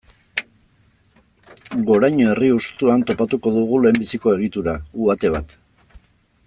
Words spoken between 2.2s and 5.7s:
herri hustuan topatuko dugu lehenbiziko egitura, uhate bat.